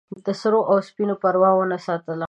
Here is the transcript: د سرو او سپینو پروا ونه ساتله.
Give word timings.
د 0.25 0.27
سرو 0.39 0.59
او 0.71 0.77
سپینو 0.87 1.15
پروا 1.21 1.49
ونه 1.55 1.77
ساتله. 1.85 2.19